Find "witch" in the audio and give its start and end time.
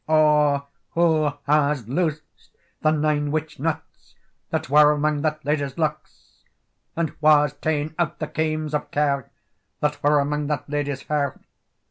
3.29-3.59